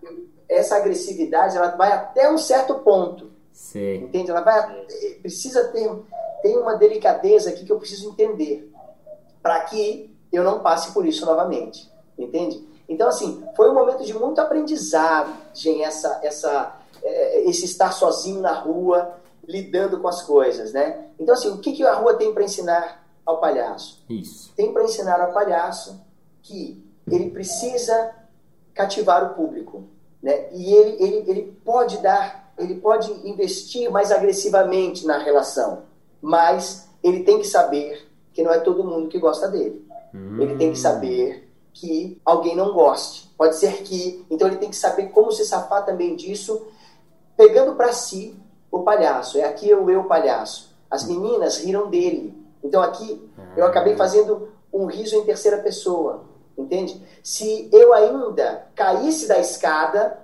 [0.47, 3.31] essa agressividade ela vai até um certo ponto.
[3.51, 3.95] Sim.
[3.95, 4.31] Entende?
[4.31, 4.85] Ela vai
[5.21, 5.89] precisa ter
[6.41, 8.71] tem uma delicadeza aqui que eu preciso entender
[9.41, 11.89] para que eu não passe por isso novamente.
[12.17, 12.67] Entende?
[12.87, 18.41] Então assim, foi um momento de muito aprendizado, gente, essa essa é, esse estar sozinho
[18.41, 19.15] na rua,
[19.47, 21.07] lidando com as coisas, né?
[21.19, 24.03] Então assim, o que que a rua tem para ensinar ao palhaço?
[24.09, 24.53] Isso.
[24.55, 25.99] Tem para ensinar ao palhaço
[26.41, 28.13] que ele precisa
[28.73, 29.94] cativar o público
[30.25, 30.47] né?
[30.51, 35.83] E ele, ele, ele pode dar, ele pode investir mais agressivamente na relação,
[36.19, 39.87] mas ele tem que saber que não é todo mundo que gosta dele.
[40.11, 40.41] Hum.
[40.41, 43.31] Ele tem que saber que alguém não goste.
[43.37, 44.25] Pode ser que.
[44.27, 46.65] Então ele tem que saber como se safar também disso,
[47.37, 48.35] pegando para si
[48.71, 49.37] o palhaço.
[49.37, 50.75] É aqui o eu palhaço.
[50.89, 52.35] As meninas riram dele.
[52.63, 53.21] Então aqui
[53.55, 53.97] eu acabei ah.
[53.97, 56.23] fazendo um riso em terceira pessoa.
[56.57, 57.01] Entende?
[57.21, 60.19] Se eu ainda caísse da escada,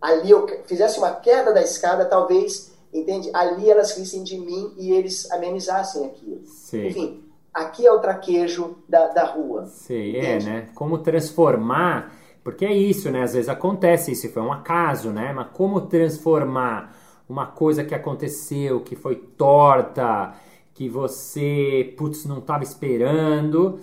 [0.00, 3.30] ali eu fizesse uma queda da escada, talvez, entende?
[3.32, 6.42] Ali elas rissem de mim e eles amenizassem aquilo.
[6.44, 6.86] Sim.
[6.86, 9.66] Enfim, aqui é o traquejo da, da rua.
[9.66, 10.68] Sim, é, né?
[10.74, 12.14] Como transformar,
[12.44, 13.22] porque é isso, né?
[13.22, 15.32] Às vezes acontece isso, foi um acaso, né?
[15.32, 16.94] Mas como transformar
[17.28, 20.34] uma coisa que aconteceu, que foi torta,
[20.74, 23.78] que você, putz, não estava esperando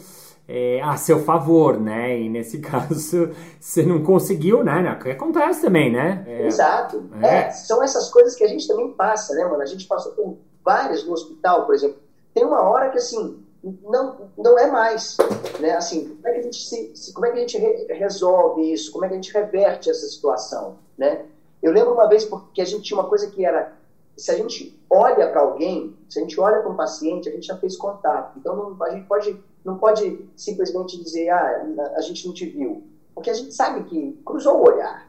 [0.48, 2.20] é, a seu favor, né?
[2.20, 4.94] E nesse caso, você não conseguiu, né?
[4.94, 6.24] O que acontece também, né?
[6.28, 7.10] É, Exato.
[7.22, 7.28] É.
[7.28, 7.50] é.
[7.52, 9.62] são essas coisas que a gente também passa, né, mano?
[9.62, 11.98] A gente passou por várias no hospital, por exemplo.
[12.34, 13.44] Tem uma hora que, assim,
[13.84, 15.18] não, não é mais,
[15.60, 15.72] né?
[15.72, 18.72] Assim, como é que a gente, se, se como é que a gente re resolve
[18.72, 18.92] isso?
[18.92, 21.26] Como é que a gente reverte essa situação, né?
[21.62, 23.74] Eu lembro uma vez porque a gente tinha uma coisa que era
[24.18, 27.46] se a gente olha para alguém, se a gente olha para um paciente, a gente
[27.46, 28.38] já fez contato.
[28.40, 31.66] Então não, a gente pode, não pode simplesmente dizer, ah,
[31.98, 32.88] a gente não te viu.
[33.14, 35.06] Porque a gente sabe que cruzou o olhar.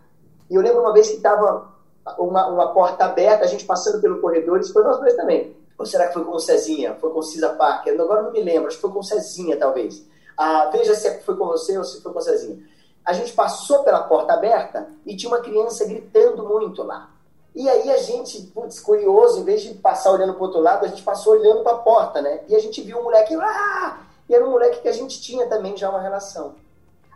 [0.50, 1.72] E eu lembro uma vez que estava
[2.18, 5.56] uma, uma porta aberta, a gente passando pelo corredor, isso foi nós dois também.
[5.78, 6.96] Ou será que foi com o Cezinha?
[6.96, 7.94] Foi com o Cisa Parker?
[8.00, 10.04] Agora não me lembro, acho que foi com o Cezinha, talvez.
[10.36, 12.58] Ah, veja se foi com você ou se foi com o Cezinha.
[13.04, 17.10] A gente passou pela porta aberta e tinha uma criança gritando muito lá.
[17.54, 20.88] E aí a gente, putz, curioso, em vez de passar olhando para outro lado, a
[20.88, 22.40] gente passou olhando para a porta, né?
[22.48, 25.46] E a gente viu um moleque lá, e era um moleque que a gente tinha
[25.46, 26.54] também já uma relação.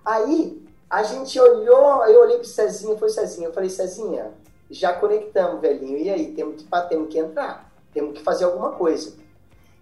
[0.04, 4.32] Aí a gente olhou, eu olhei para Cezinha, foi Cezinha, eu falei, Cezinha,
[4.70, 9.14] já conectamos, velhinho, e aí, temos que, temos que entrar, temos que fazer alguma coisa.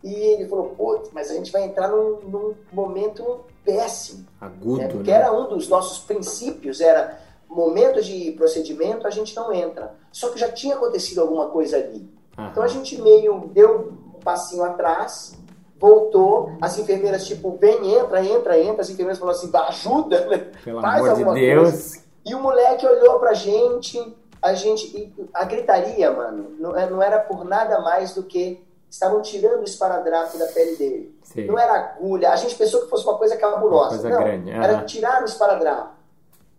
[0.03, 4.27] E ele falou, putz, mas a gente vai entrar num, num momento péssimo.
[4.41, 4.89] Agudo, né?
[4.89, 5.19] Porque né?
[5.19, 9.95] era um dos nossos princípios, era momento de procedimento a gente não entra.
[10.13, 12.09] Só que já tinha acontecido alguma coisa ali.
[12.39, 15.37] Então a gente meio deu um passinho atrás,
[15.81, 20.51] voltou, as enfermeiras tipo, vem, entra, entra, entra, as enfermeiras falaram assim, "Bah, ajuda, né?
[20.63, 21.71] Pelo Faz amor de alguma Deus.
[21.71, 22.01] coisa.
[22.27, 27.19] E o moleque olhou pra gente, a gente, a gritaria, mano, não, é- não era
[27.19, 31.19] por nada mais do que estavam tirando o esparadrapo da pele dele.
[31.23, 31.47] Sim.
[31.47, 33.95] Não era agulha, a gente pensou que fosse uma coisa cabulosa.
[33.95, 35.95] Uma coisa não, grande, era tirar o esparadrapo.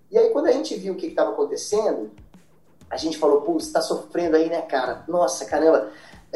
[0.10, 2.10] E aí quando a gente viu o que estava acontecendo,
[2.90, 5.04] a gente falou, pô, você tá sofrendo aí, né, cara?
[5.08, 5.90] Nossa, caramba.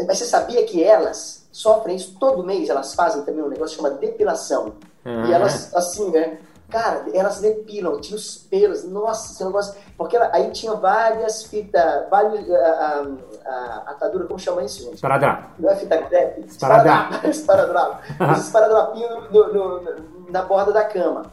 [0.06, 2.70] Mas você sabia que elas sofrem isso todo mês?
[2.70, 4.74] Elas fazem também um negócio que chama depilação.
[5.06, 5.26] Ah.
[5.28, 6.40] E elas, assim, né?
[6.70, 8.84] Cara, elas depilam, tiram os pelos.
[8.84, 9.76] Nossa, esse negócio.
[9.98, 12.50] Porque ela- aí tinha várias fitas, várias.
[12.52, 13.06] A,
[13.46, 14.96] a, a atadura, como chama isso, gente?
[14.96, 15.50] Esparadrapo.
[15.60, 16.42] Não é fita crepe?
[16.48, 17.26] Esparadrapo.
[17.30, 18.00] Esparadrapo.
[18.34, 21.32] Os esparadrapinhos no- no- no- na borda da cama.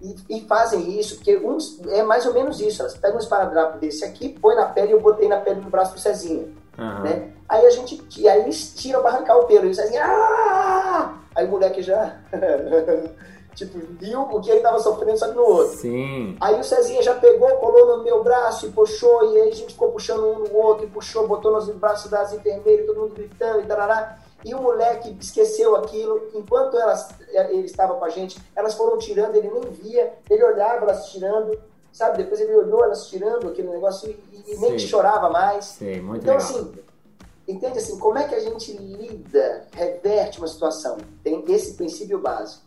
[0.00, 2.82] E, e fazem isso, porque uns, é mais ou menos isso.
[2.82, 5.92] Elas pegam um esparadrapo desse aqui, põe na pele, eu botei na pele do braço
[5.94, 6.48] do Cezinha.
[6.78, 7.02] Aham.
[7.02, 7.32] Né?
[7.48, 9.66] Aí a gente e aí eles tiram pra arrancar o pelo.
[9.66, 10.04] E o Cezinha.
[10.04, 12.16] "Ah!" Aí o moleque já.
[13.54, 15.76] tipo, viu o que ele tava sofrendo, só que no outro.
[15.76, 16.36] Sim.
[16.40, 19.72] Aí o Cezinha já pegou, colou no meu braço e puxou, e aí a gente
[19.72, 23.60] ficou puxando um no outro, e puxou, botou nos braços das enfermeiras, todo mundo gritando
[23.60, 24.18] e tarará.
[24.44, 29.36] E o moleque esqueceu aquilo, enquanto elas, ele estava com a gente, elas foram tirando,
[29.36, 31.56] ele nem via, ele olhava elas tirando,
[31.92, 32.18] sabe?
[32.18, 34.86] Depois ele olhou elas tirando aquele negócio e, e nem Sim.
[34.86, 35.64] chorava mais.
[35.66, 36.48] Sei, muito Então, legal.
[36.50, 36.72] assim,
[37.46, 40.96] entende assim, como é que a gente lida, reverte uma situação?
[41.22, 42.62] Tem esse princípio básico.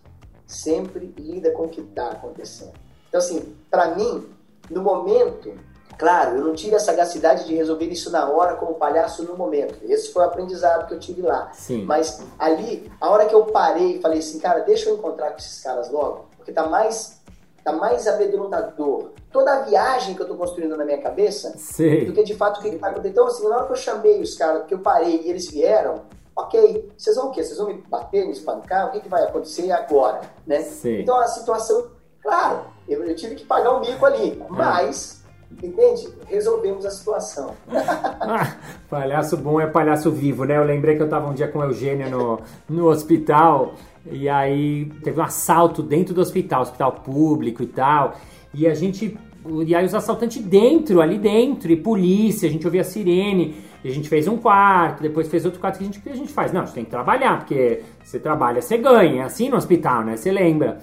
[0.48, 2.74] Sempre lida com o que está acontecendo.
[3.10, 4.30] Então, assim, para mim,
[4.70, 5.54] no momento,
[5.98, 9.80] claro, eu não tive a sagacidade de resolver isso na hora como palhaço no momento.
[9.84, 11.52] Esse foi o aprendizado que eu tive lá.
[11.54, 11.84] Sim.
[11.86, 15.38] Mas ali, a hora que eu parei e falei assim, cara, deixa eu encontrar com
[15.38, 17.20] esses caras logo, porque tá mais,
[17.66, 19.10] tá mais amedrontador.
[19.32, 22.12] Toda a viagem que eu tô construindo na minha cabeça do Sei.
[22.12, 23.12] que de fato o que está acontecendo.
[23.12, 26.04] Então, assim, na hora que eu chamei os caras, que eu parei e eles vieram,
[26.36, 27.44] ok, vocês vão o quê?
[27.44, 28.88] Vocês vão me bater, me espancar?
[28.88, 30.22] O que, que vai acontecer agora?
[30.46, 30.62] Né?
[30.62, 31.00] Sim.
[31.00, 31.88] Então a situação,
[32.22, 35.24] claro, eu, eu tive que pagar um mico ali, mas,
[35.64, 36.08] entende?
[36.28, 37.56] Resolvemos a situação.
[38.28, 38.56] Ah,
[38.90, 40.58] palhaço bom é palhaço vivo, né?
[40.58, 43.74] Eu lembrei que eu tava um dia com o Eugênio no, no hospital
[44.12, 48.16] e aí teve um assalto dentro do hospital, hospital público e tal.
[48.54, 49.18] E a gente.
[49.64, 53.56] E aí os assaltantes dentro, ali dentro, e polícia, a gente ouvia sirene.
[53.84, 56.16] E a gente fez um quarto, depois fez outro quarto que a gente, que a
[56.16, 56.52] gente faz.
[56.52, 59.22] Não, a gente tem que trabalhar, porque você trabalha, você ganha.
[59.22, 60.18] É assim no hospital, né?
[60.18, 60.80] Você lembra.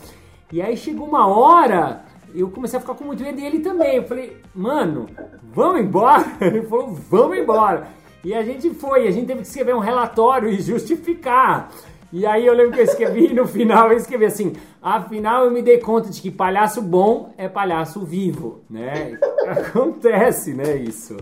[0.53, 2.05] E aí chegou uma hora,
[2.35, 3.97] eu comecei a ficar com muito medo dele também.
[3.97, 5.07] Eu falei, mano,
[5.53, 6.25] vamos embora?
[6.41, 7.89] Ele falou, vamos embora.
[8.25, 11.71] E a gente foi, a gente teve que escrever um relatório e justificar.
[12.14, 15.62] E aí eu lembro que eu escrevi no final, eu escrevi assim, afinal eu me
[15.62, 19.18] dei conta de que palhaço bom é palhaço vivo, né?
[19.48, 21.16] Acontece, né, isso.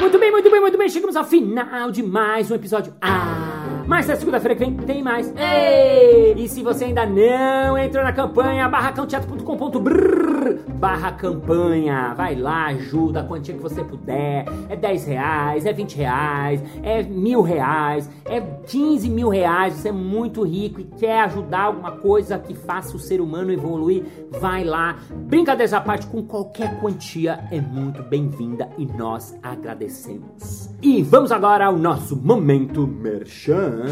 [0.00, 0.88] Muito bem, muito bem, muito bem.
[0.88, 2.94] Chegamos ao final de mais um episódio.
[2.98, 5.32] Ah, mas na segunda-feira que vem tem mais.
[5.34, 6.34] Ei!
[6.36, 13.24] E se você ainda não entrou na campanha, barracãoteatro.com.br barra campanha, vai lá, ajuda a
[13.24, 14.44] quantia que você puder.
[14.68, 19.74] É 10 reais, é 20 reais, é mil reais, é 15 mil reais.
[19.74, 24.04] Você é muito rico e quer ajudar alguma coisa que faça o ser humano evoluir,
[24.40, 24.96] vai lá.
[25.10, 30.70] Brincadeiras à parte, com qualquer quantia é muito bem-vinda e nós agradecemos.
[30.80, 33.86] E vamos agora ao nosso momento merchan.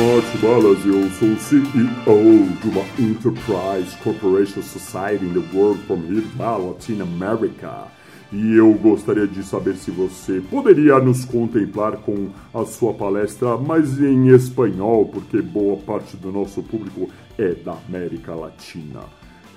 [0.00, 6.24] Balas, eu sou o CEO de uma Enterprise Corporation Society in the World from here
[6.38, 7.86] Latin America.
[8.32, 14.00] E eu gostaria de saber se você poderia nos contemplar com a sua palestra, mas
[14.00, 19.00] em espanhol, porque boa parte do nosso público é da América Latina.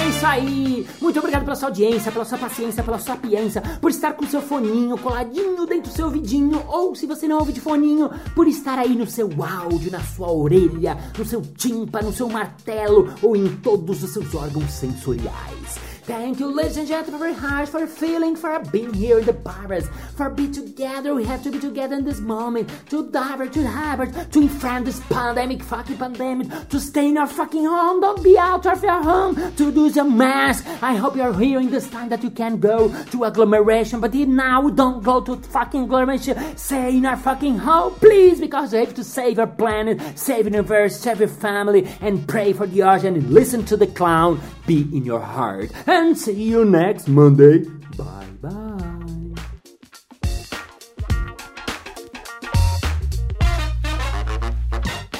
[0.10, 0.88] Isso aí!
[0.99, 4.28] Muito obrigado pela sua audiência, pela sua paciência, pela sua sapiência, por estar com o
[4.28, 8.47] seu foninho coladinho dentro do seu ouvidinho, ou se você não ouve de foninho, por
[8.47, 13.36] estar aí no seu áudio, na sua orelha, no seu tímpano, no seu martelo ou
[13.36, 15.99] em todos os seus órgãos sensoriais.
[16.04, 19.88] Thank you, ladies and gentlemen, very hard for feeling, for being here in the bars,
[20.16, 21.14] for be together.
[21.14, 24.00] We have to be together in this moment to dive, to have,
[24.32, 28.02] to enfront this pandemic, fucking pandemic, to stay in our fucking home.
[28.02, 30.66] Don't be out of your home to do the mask.
[30.82, 35.04] I hope you're hearing this time that you can go to agglomeration, but now don't
[35.04, 36.58] go to fucking agglomeration.
[36.58, 41.00] Stay in our fucking home, please, because we have to save our planet, save universe,
[41.00, 44.41] save your family, and pray for the ocean and listen to the clown.
[44.66, 45.72] Be in your heart.
[46.00, 47.60] And see you next Monday.
[47.97, 48.50] Bye bye.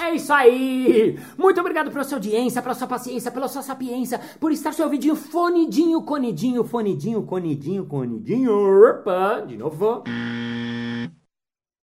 [0.02, 1.20] É isso aí!
[1.38, 5.18] Muito obrigado pela sua audiência, pela sua paciência, pela sua sapiência, por estar seu ouvidinho
[5.18, 8.90] fonidinho, conidinho, fonidinho, conidinho, conidinho.
[8.90, 10.06] Opa, de novo.